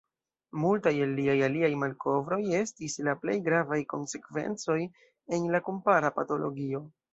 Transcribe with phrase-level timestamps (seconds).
[0.61, 4.81] Multaj el liaj aliaj malkovroj estis la plej gravaj konsekvencoj
[5.39, 6.87] en la kompara patologio.